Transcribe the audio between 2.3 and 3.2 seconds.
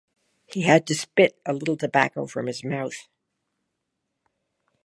his mouth.